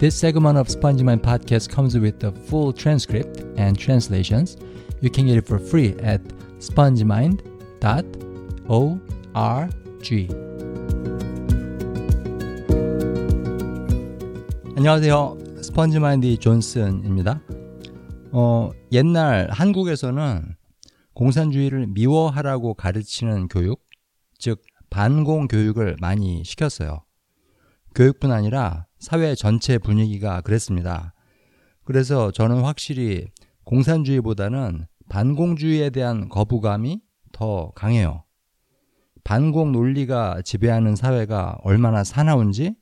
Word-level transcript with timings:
This 0.00 0.16
segment 0.16 0.56
of 0.56 0.66
SpongeMind 0.68 1.20
podcast 1.20 1.68
comes 1.68 1.94
with 1.94 2.20
the 2.20 2.32
full 2.48 2.72
transcript 2.72 3.44
and 3.58 3.78
translations. 3.78 4.56
You 5.02 5.10
can 5.10 5.26
get 5.26 5.36
it 5.36 5.46
for 5.46 5.58
free 5.58 5.94
at 6.00 6.22
spongemind.org. 6.58 7.40
안녕하세요. 14.74 15.38
스펀지마인드 15.62 16.38
존슨입니다. 16.38 17.42
어, 18.32 18.70
옛날 18.92 19.50
한국에서는 19.50 20.56
공산주의를 21.12 21.88
미워하라고 21.88 22.72
가르치는 22.72 23.48
교육, 23.48 23.84
즉 24.38 24.62
반공 24.88 25.48
교육을 25.48 25.98
많이 26.00 26.42
시켰어요. 26.42 27.04
교육뿐 27.94 28.32
아니라 28.32 28.86
사회 29.00 29.34
전체 29.34 29.78
분위기가 29.78 30.42
그랬습니다. 30.42 31.14
그래서 31.84 32.30
저는 32.30 32.60
확실히 32.60 33.26
공산주의보다는 33.64 34.86
반공주의에 35.08 35.90
대한 35.90 36.28
거부감이 36.28 37.00
더 37.32 37.72
강해요. 37.74 38.24
반공 39.24 39.72
논리가 39.72 40.42
지배하는 40.42 40.96
사회가 40.96 41.58
얼마나 41.62 42.04
사나운지 42.04 42.76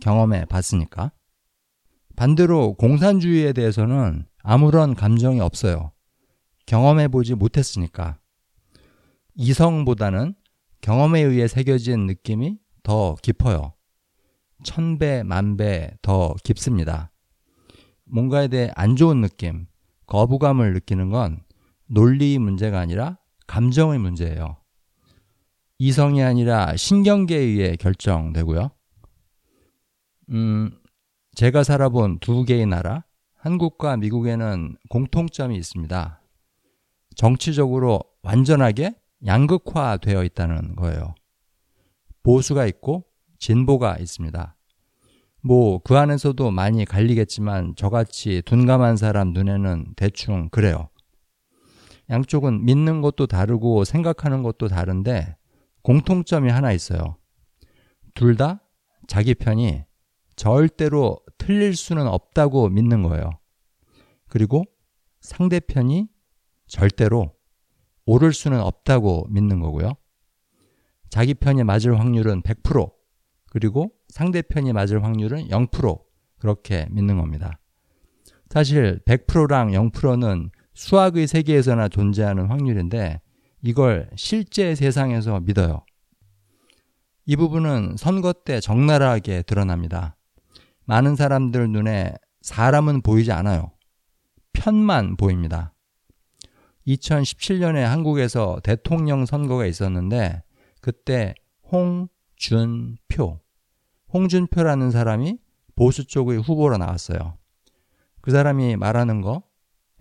경험해 0.00 0.46
봤으니까. 0.46 1.12
반대로 2.16 2.74
공산주의에 2.74 3.52
대해서는 3.52 4.26
아무런 4.42 4.94
감정이 4.94 5.40
없어요. 5.40 5.92
경험해 6.66 7.08
보지 7.08 7.34
못했으니까. 7.34 8.18
이성보다는 9.34 10.34
경험에 10.80 11.20
의해 11.20 11.48
새겨진 11.48 12.06
느낌이 12.06 12.58
더 12.82 13.16
깊어요. 13.22 13.73
천 14.62 14.98
배, 14.98 15.22
만 15.22 15.56
배 15.56 15.90
더 16.02 16.34
깊습니다. 16.44 17.10
뭔가에 18.04 18.48
대해 18.48 18.70
안 18.76 18.96
좋은 18.96 19.20
느낌, 19.20 19.66
거부감을 20.06 20.72
느끼는 20.74 21.10
건 21.10 21.42
논리 21.86 22.38
문제가 22.38 22.78
아니라 22.78 23.18
감정의 23.46 23.98
문제예요. 23.98 24.56
이성이 25.78 26.22
아니라 26.22 26.76
신경계에 26.76 27.38
의해 27.40 27.76
결정되고요. 27.76 28.70
음, 30.30 30.70
제가 31.34 31.64
살아본 31.64 32.20
두 32.20 32.44
개의 32.44 32.66
나라, 32.66 33.04
한국과 33.34 33.96
미국에는 33.96 34.76
공통점이 34.88 35.56
있습니다. 35.56 36.20
정치적으로 37.16 38.00
완전하게 38.22 38.94
양극화되어 39.26 40.24
있다는 40.24 40.76
거예요. 40.76 41.14
보수가 42.22 42.66
있고 42.66 43.04
진보가 43.44 43.98
있습니다. 43.98 44.56
뭐 45.42 45.78
그 45.80 45.98
안에서도 45.98 46.50
많이 46.50 46.86
갈리겠지만 46.86 47.74
저같이 47.76 48.40
둔감한 48.46 48.96
사람 48.96 49.34
눈에는 49.34 49.92
대충 49.96 50.48
그래요. 50.48 50.88
양쪽은 52.08 52.64
믿는 52.64 53.02
것도 53.02 53.26
다르고 53.26 53.84
생각하는 53.84 54.42
것도 54.42 54.68
다른데 54.68 55.36
공통점이 55.82 56.50
하나 56.50 56.72
있어요. 56.72 57.18
둘 58.14 58.38
다 58.38 58.62
자기 59.08 59.34
편이 59.34 59.84
절대로 60.36 61.18
틀릴 61.36 61.76
수는 61.76 62.06
없다고 62.06 62.70
믿는 62.70 63.02
거예요. 63.02 63.30
그리고 64.30 64.64
상대편이 65.20 66.08
절대로 66.66 67.34
옳을 68.06 68.32
수는 68.32 68.60
없다고 68.60 69.26
믿는 69.28 69.60
거고요. 69.60 69.92
자기 71.10 71.34
편이 71.34 71.64
맞을 71.64 72.00
확률은 72.00 72.40
100%, 72.42 72.93
그리고 73.54 73.92
상대편이 74.08 74.72
맞을 74.72 75.04
확률은 75.04 75.46
0% 75.46 76.00
그렇게 76.40 76.88
믿는 76.90 77.16
겁니다. 77.16 77.60
사실 78.50 79.00
100%랑 79.06 79.70
0%는 79.70 80.50
수학의 80.74 81.28
세계에서나 81.28 81.88
존재하는 81.88 82.46
확률인데 82.46 83.20
이걸 83.62 84.10
실제 84.16 84.74
세상에서 84.74 85.38
믿어요. 85.38 85.86
이 87.26 87.36
부분은 87.36 87.94
선거 87.96 88.32
때 88.32 88.58
적나라하게 88.58 89.42
드러납니다. 89.42 90.16
많은 90.84 91.14
사람들 91.14 91.70
눈에 91.70 92.12
사람은 92.42 93.02
보이지 93.02 93.30
않아요. 93.30 93.70
편만 94.52 95.16
보입니다. 95.16 95.72
2017년에 96.88 97.82
한국에서 97.82 98.58
대통령 98.64 99.26
선거가 99.26 99.64
있었는데 99.64 100.42
그때 100.80 101.34
홍준표 101.70 103.43
홍준표라는 104.14 104.92
사람이 104.92 105.38
보수 105.74 106.06
쪽의 106.06 106.38
후보로 106.38 106.78
나왔어요. 106.78 107.36
그 108.20 108.30
사람이 108.30 108.76
말하는 108.76 109.20
거, 109.20 109.42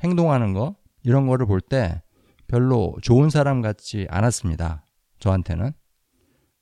행동하는 0.03 0.53
거, 0.53 0.75
이런 1.03 1.27
거를 1.27 1.47
볼 1.47 1.59
때 1.59 2.01
별로 2.47 2.95
좋은 3.01 3.29
사람 3.29 3.61
같지 3.61 4.05
않았습니다. 4.09 4.85
저한테는. 5.19 5.73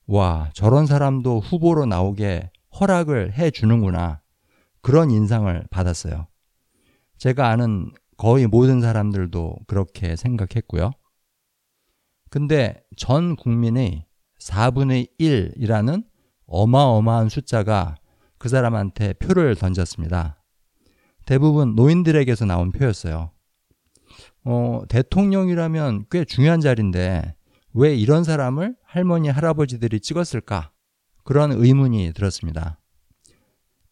와, 0.08 0.50
저런 0.54 0.86
사람도 0.86 1.42
후보로 1.42 1.86
나오게 1.86 2.50
허락을 2.80 3.34
해 3.34 3.52
주는구나. 3.52 4.22
그런 4.82 5.12
인상을 5.12 5.68
받았어요. 5.70 6.28
제가 7.18 7.50
아는 7.50 7.92
거의 8.18 8.48
모든 8.48 8.82
사람들도 8.82 9.58
그렇게 9.68 10.16
생각했고요. 10.16 10.92
근데 12.30 12.82
전 12.96 13.36
국민의 13.36 14.06
4분의 14.40 15.10
1이라는 15.20 16.06
어마어마한 16.52 17.30
숫자가 17.30 17.96
그 18.38 18.50
사람한테 18.50 19.14
표를 19.14 19.56
던졌습니다. 19.56 20.44
대부분 21.26 21.76
노인들에게서 21.76 22.46
나온 22.46 22.72
표였어요. 22.72 23.32
어, 24.44 24.82
대통령이라면 24.90 26.06
꽤 26.12 26.26
중요한 26.26 26.60
자리인데 26.60 27.36
왜 27.74 27.96
이런 27.96 28.24
사람을 28.24 28.76
할머니, 28.84 29.30
할아버지들이 29.30 30.02
찍었을까? 30.02 30.72
그런 31.24 31.52
의문이 31.52 32.12
들었습니다. 32.14 32.80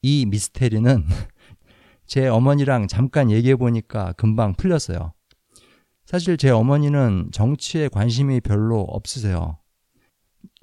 이 0.02 0.26
미스테리는 0.26 1.06
제 2.08 2.28
어머니랑 2.28 2.88
잠깐 2.88 3.30
얘기해 3.30 3.56
보니까 3.56 4.14
금방 4.14 4.53
풀렸어요. 4.53 5.14
사실 6.06 6.38
제 6.38 6.50
어머니는 6.50 7.30
정치에 7.31 7.88
관심이 7.88 8.41
별로 8.41 8.81
없으세요. 8.81 9.59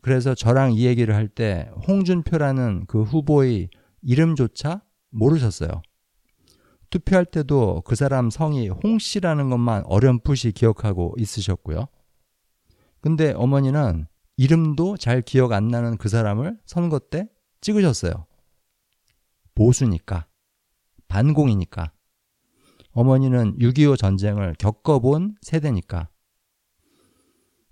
그래서 0.06 0.36
저랑 0.36 0.74
이 0.74 0.86
얘기를 0.86 1.16
할 1.16 1.26
때 1.26 1.68
홍준표라는 1.88 2.84
그 2.86 3.02
후보의 3.02 3.68
이름조차 4.02 4.82
모르셨어요. 5.10 5.82
투표할 6.90 7.24
때도 7.24 7.82
그 7.84 7.96
사람 7.96 8.30
성이 8.30 8.68
홍 8.68 9.00
씨라는 9.00 9.50
것만 9.50 9.82
어렴풋이 9.84 10.52
기억하고 10.52 11.16
있으셨고요. 11.18 11.88
근데 13.00 13.32
어머니는 13.32 14.06
이름도 14.36 14.96
잘 14.96 15.22
기억 15.22 15.50
안 15.50 15.66
나는 15.66 15.96
그 15.96 16.08
사람을 16.08 16.56
선거 16.66 17.00
때 17.00 17.28
찍으셨어요. 17.60 18.26
보수니까. 19.56 20.28
반공이니까. 21.08 21.90
어머니는 22.92 23.58
6.25 23.58 23.98
전쟁을 23.98 24.54
겪어본 24.60 25.34
세대니까. 25.42 26.10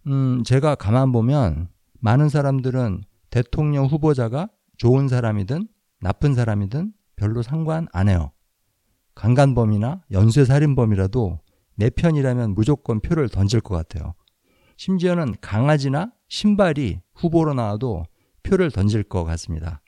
음, 0.09 0.43
제가 0.43 0.75
가만 0.75 1.13
보면 1.13 1.73
많은 2.05 2.29
사람들은 2.29 3.03
대통령 3.31 3.87
후보자가 3.87 4.51
좋은 4.77 5.09
사람이든 5.09 5.69
나쁜 6.01 6.35
사람이든 6.35 6.93
별로 7.17 7.41
상관 7.41 7.89
안 7.95 8.11
해요. 8.11 8.31
강간범이나 9.15 10.03
연쇄살인범이라도 10.11 11.41
내 11.77 11.89
편이라면 11.89 12.53
무조건 12.53 13.01
표를 13.01 13.31
던질 13.31 13.63
것 13.63 13.75
같아요. 13.75 14.13
심지어는 14.77 15.37
강아지나 15.41 16.13
신발이 16.29 17.01
후보로 17.15 17.55
나와도 17.55 18.05
표를 18.43 18.71
던질 18.71 19.05
것 19.05 19.25
같습니다. 19.25 19.81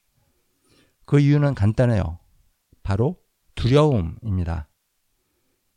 그 1.05 1.21
이유는 1.21 1.53
간단해요. 1.53 2.19
바로 2.83 3.17
두려움입니다. 3.57 4.71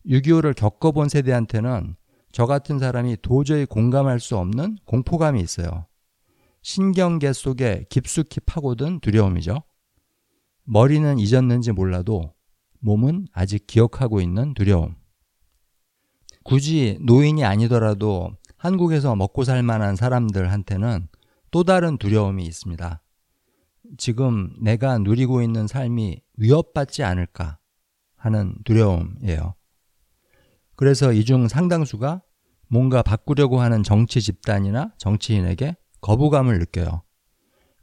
6.25를 0.05 0.55
겪어본 0.55 1.09
세대한테는 1.09 1.97
저 2.31 2.45
같은 2.45 2.79
사람이 2.79 3.17
도저히 3.21 3.65
공감할 3.65 4.21
수 4.21 4.37
없는 4.37 4.77
공포감이 4.85 5.41
있어요. 5.41 5.88
신경계 6.61 7.33
속에 7.33 7.85
깊숙이 7.89 8.41
파고든 8.41 8.99
두려움이죠. 8.99 9.63
머리는 10.65 11.17
잊었는지 11.19 11.71
몰라도 11.71 12.33
몸은 12.79 13.27
아직 13.33 13.65
기억하고 13.67 14.21
있는 14.21 14.53
두려움. 14.53 14.95
굳이 16.43 16.97
노인이 17.01 17.43
아니더라도 17.43 18.31
한국에서 18.57 19.15
먹고 19.15 19.43
살 19.43 19.63
만한 19.63 19.95
사람들한테는 19.95 21.07
또 21.51 21.63
다른 21.63 21.97
두려움이 21.97 22.45
있습니다. 22.45 23.01
지금 23.97 24.53
내가 24.61 24.97
누리고 24.99 25.41
있는 25.41 25.65
삶이 25.67 26.21
위협받지 26.37 27.03
않을까 27.03 27.57
하는 28.15 28.55
두려움이에요. 28.65 29.55
그래서 30.75 31.11
이 31.11 31.23
중 31.23 31.47
상당수가 31.47 32.21
뭔가 32.67 33.01
바꾸려고 33.01 33.59
하는 33.61 33.81
정치 33.83 34.21
집단이나 34.21 34.93
정치인에게 34.97 35.75
거부감을 36.01 36.59
느껴요. 36.59 37.03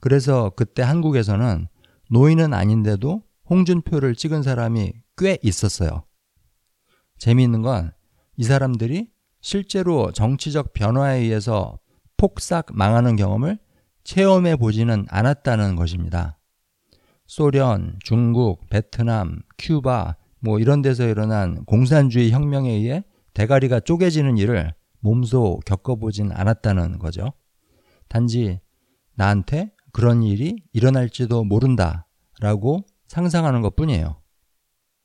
그래서 0.00 0.50
그때 0.56 0.82
한국에서는 0.82 1.68
노인은 2.10 2.54
아닌데도 2.54 3.22
홍준표를 3.50 4.14
찍은 4.14 4.42
사람이 4.42 4.92
꽤 5.16 5.38
있었어요. 5.42 6.04
재미있는 7.18 7.62
건 7.62 7.96
이 8.36 8.44
사람들이 8.44 9.08
실제로 9.40 10.12
정치적 10.12 10.72
변화에 10.74 11.20
의해서 11.20 11.78
폭삭 12.16 12.66
망하는 12.72 13.16
경험을 13.16 13.58
체험해 14.04 14.56
보지는 14.56 15.06
않았다는 15.08 15.76
것입니다. 15.76 16.38
소련, 17.26 17.98
중국, 18.04 18.68
베트남, 18.68 19.40
큐바, 19.58 20.16
뭐 20.40 20.58
이런 20.58 20.82
데서 20.82 21.06
일어난 21.08 21.64
공산주의 21.64 22.30
혁명에 22.30 22.70
의해 22.70 23.04
대가리가 23.34 23.80
쪼개지는 23.80 24.38
일을 24.38 24.74
몸소 25.00 25.60
겪어보진 25.66 26.30
않았다는 26.32 26.98
거죠. 26.98 27.32
단지 28.08 28.60
나한테 29.14 29.72
그런 29.92 30.22
일이 30.22 30.62
일어날지도 30.72 31.44
모른다 31.44 32.06
라고 32.40 32.84
상상하는 33.08 33.62
것 33.62 33.76
뿐이에요. 33.76 34.20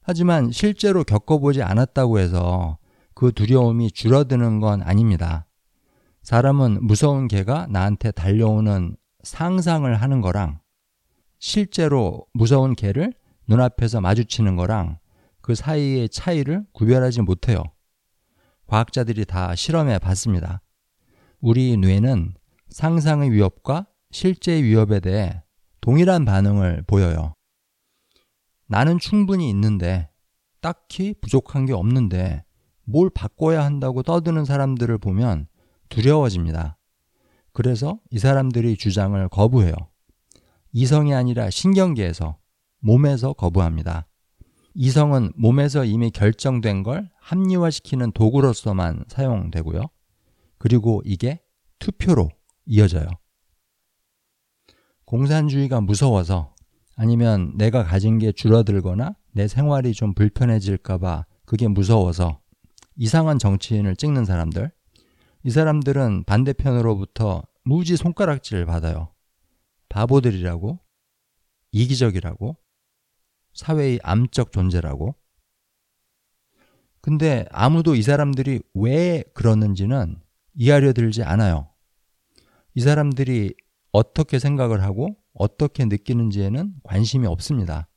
하지만 0.01 0.51
실제로 0.51 1.03
겪어보지 1.03 1.61
않았다고 1.61 2.19
해서 2.19 2.77
그 3.13 3.31
두려움이 3.31 3.91
줄어드는 3.91 4.59
건 4.59 4.81
아닙니다. 4.81 5.45
사람은 6.23 6.85
무서운 6.85 7.27
개가 7.27 7.67
나한테 7.67 8.11
달려오는 8.11 8.95
상상을 9.23 9.93
하는 9.95 10.21
거랑 10.21 10.59
실제로 11.39 12.25
무서운 12.33 12.75
개를 12.75 13.13
눈앞에서 13.47 14.01
마주치는 14.01 14.55
거랑 14.55 14.99
그 15.41 15.55
사이의 15.55 16.09
차이를 16.09 16.65
구별하지 16.73 17.21
못해요. 17.21 17.63
과학자들이 18.67 19.25
다 19.25 19.55
실험해 19.55 19.99
봤습니다. 19.99 20.61
우리 21.39 21.75
뇌는 21.77 22.33
상상의 22.71 23.31
위협과 23.31 23.87
실제 24.11 24.61
위협에 24.61 24.99
대해 24.99 25.43
동일한 25.81 26.25
반응을 26.25 26.83
보여요. 26.87 27.35
나는 28.67 28.99
충분히 28.99 29.49
있는데 29.49 30.09
딱히 30.61 31.13
부족한 31.21 31.65
게 31.65 31.73
없는데 31.73 32.43
뭘 32.83 33.09
바꿔야 33.09 33.63
한다고 33.63 34.03
떠드는 34.03 34.45
사람들을 34.45 34.97
보면 34.97 35.47
두려워집니다. 35.89 36.77
그래서 37.53 37.99
이 38.09 38.19
사람들이 38.19 38.77
주장을 38.77 39.27
거부해요. 39.29 39.73
이성이 40.71 41.13
아니라 41.13 41.49
신경계에서, 41.49 42.37
몸에서 42.79 43.33
거부합니다. 43.33 44.07
이성은 44.73 45.33
몸에서 45.35 45.83
이미 45.83 46.11
결정된 46.11 46.83
걸 46.83 47.09
합리화시키는 47.19 48.13
도구로서만 48.13 49.03
사용되고요. 49.09 49.81
그리고 50.57 51.01
이게 51.03 51.41
투표로 51.79 52.29
이어져요. 52.65 53.07
공산주의가 55.05 55.81
무서워서 55.81 56.55
아니면 56.95 57.53
내가 57.57 57.83
가진 57.83 58.19
게 58.19 58.31
줄어들거나 58.31 59.15
내 59.31 59.47
생활이 59.47 59.93
좀 59.93 60.13
불편해질까봐 60.13 61.25
그게 61.45 61.67
무서워서 61.67 62.41
이상한 62.95 63.39
정치인을 63.39 63.95
찍는 63.95 64.25
사람들, 64.25 64.71
이 65.43 65.49
사람들은 65.49 66.25
반대편으로부터 66.25 67.43
무지 67.63 67.97
손가락질을 67.97 68.65
받아요. 68.65 69.11
바보들이라고, 69.89 70.79
이기적이라고, 71.71 72.57
사회의 73.53 73.99
암적 74.03 74.51
존재라고. 74.51 75.15
근데 77.01 77.45
아무도 77.49 77.95
이 77.95 78.03
사람들이 78.03 78.61
왜 78.75 79.23
그러는지는 79.33 80.21
이해하려 80.53 80.93
들지 80.93 81.23
않아요. 81.23 81.70
이 82.73 82.81
사람들이 82.81 83.53
어떻게 83.91 84.39
생각을 84.39 84.83
하고 84.83 85.17
어떻게 85.33 85.85
느끼는지에는 85.85 86.73
관심이 86.83 87.27
없습니다. 87.27 87.87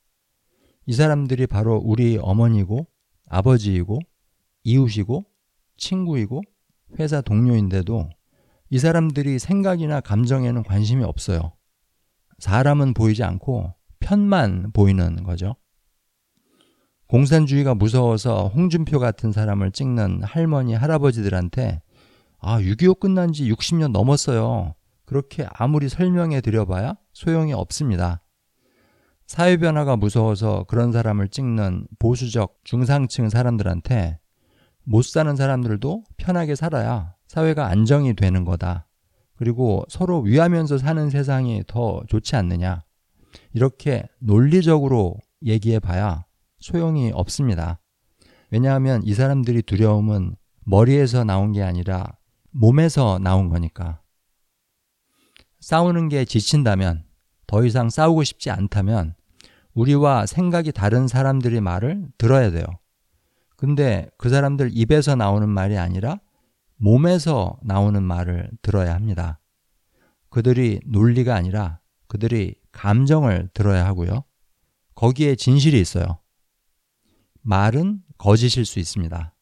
이 0.86 0.92
사람들이 0.92 1.46
바로 1.46 1.76
우리 1.76 2.18
어머니고 2.20 2.86
아버지이고 3.28 4.00
이웃이고 4.64 5.24
친구이고 5.76 6.42
회사 6.98 7.20
동료인데도 7.20 8.10
이 8.70 8.78
사람들이 8.78 9.38
생각이나 9.38 10.00
감정에는 10.00 10.62
관심이 10.64 11.04
없어요. 11.04 11.52
사람은 12.38 12.94
보이지 12.94 13.22
않고 13.22 13.74
편만 14.00 14.72
보이는 14.72 15.22
거죠. 15.22 15.54
공산주의가 17.06 17.74
무서워서 17.74 18.48
홍준표 18.48 18.98
같은 18.98 19.30
사람을 19.30 19.70
찍는 19.70 20.22
할머니, 20.24 20.74
할아버지들한테 20.74 21.82
아, 22.46 22.60
6.25 22.60 23.00
끝난 23.00 23.32
지 23.32 23.50
60년 23.50 23.90
넘었어요. 23.90 24.74
그렇게 25.06 25.46
아무리 25.54 25.88
설명해 25.88 26.42
드려봐야 26.42 26.94
소용이 27.14 27.54
없습니다. 27.54 28.22
사회변화가 29.26 29.96
무서워서 29.96 30.64
그런 30.64 30.92
사람을 30.92 31.28
찍는 31.28 31.86
보수적 31.98 32.58
중상층 32.64 33.30
사람들한테 33.30 34.18
못 34.82 35.06
사는 35.06 35.34
사람들도 35.34 36.04
편하게 36.18 36.54
살아야 36.54 37.14
사회가 37.28 37.68
안정이 37.68 38.14
되는 38.14 38.44
거다. 38.44 38.88
그리고 39.36 39.86
서로 39.88 40.20
위하면서 40.20 40.76
사는 40.76 41.08
세상이 41.08 41.64
더 41.66 42.02
좋지 42.08 42.36
않느냐. 42.36 42.84
이렇게 43.54 44.06
논리적으로 44.18 45.16
얘기해 45.42 45.78
봐야 45.78 46.26
소용이 46.60 47.10
없습니다. 47.14 47.80
왜냐하면 48.50 49.00
이 49.02 49.14
사람들이 49.14 49.62
두려움은 49.62 50.36
머리에서 50.66 51.24
나온 51.24 51.52
게 51.52 51.62
아니라 51.62 52.18
몸에서 52.54 53.18
나온 53.18 53.48
거니까. 53.48 54.00
싸우는 55.58 56.08
게 56.08 56.24
지친다면, 56.24 57.04
더 57.48 57.64
이상 57.64 57.90
싸우고 57.90 58.22
싶지 58.22 58.50
않다면, 58.50 59.16
우리와 59.74 60.26
생각이 60.26 60.70
다른 60.70 61.08
사람들의 61.08 61.60
말을 61.60 62.08
들어야 62.16 62.52
돼요. 62.52 62.64
근데 63.56 64.08
그 64.18 64.28
사람들 64.28 64.70
입에서 64.72 65.16
나오는 65.16 65.48
말이 65.48 65.76
아니라 65.76 66.20
몸에서 66.76 67.58
나오는 67.62 68.00
말을 68.02 68.50
들어야 68.62 68.94
합니다. 68.94 69.40
그들이 70.30 70.80
논리가 70.86 71.34
아니라 71.34 71.80
그들이 72.06 72.54
감정을 72.70 73.50
들어야 73.52 73.84
하고요. 73.84 74.24
거기에 74.94 75.34
진실이 75.34 75.80
있어요. 75.80 76.20
말은 77.42 78.02
거짓일 78.16 78.64
수 78.64 78.78
있습니다. 78.78 79.34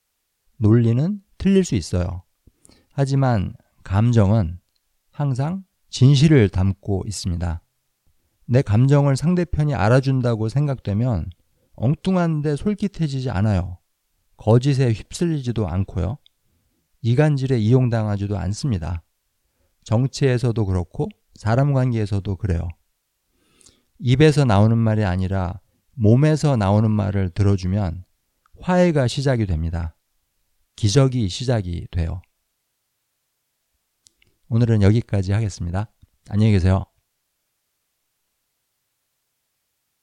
논리는 0.56 1.20
틀릴 1.36 1.64
수 1.64 1.74
있어요. 1.74 2.22
하지만 2.92 3.54
감정은 3.84 4.58
항상 5.10 5.64
진실을 5.90 6.48
담고 6.48 7.04
있습니다. 7.06 7.62
내 8.46 8.62
감정을 8.62 9.16
상대편이 9.16 9.74
알아준다고 9.74 10.48
생각되면 10.48 11.30
엉뚱한데 11.74 12.56
솔깃해지지 12.56 13.30
않아요. 13.30 13.78
거짓에 14.36 14.92
휩쓸리지도 14.92 15.68
않고요. 15.68 16.18
이간질에 17.02 17.58
이용당하지도 17.58 18.38
않습니다. 18.38 19.02
정치에서도 19.84 20.64
그렇고 20.64 21.08
사람 21.34 21.72
관계에서도 21.72 22.36
그래요. 22.36 22.68
입에서 23.98 24.44
나오는 24.44 24.76
말이 24.76 25.04
아니라 25.04 25.60
몸에서 25.94 26.56
나오는 26.56 26.90
말을 26.90 27.30
들어주면 27.30 28.04
화해가 28.60 29.08
시작이 29.08 29.46
됩니다. 29.46 29.96
기적이 30.76 31.28
시작이 31.28 31.86
돼요. 31.90 32.22
오늘은 34.52 34.82
여기까지 34.82 35.32
하겠습니다. 35.32 35.88
안녕히 36.28 36.52
계세요. 36.52 36.84